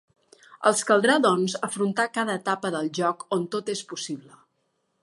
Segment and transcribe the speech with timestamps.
[0.69, 4.43] Els caldrà doncs afrontar cada etapa del joc on tot és possible.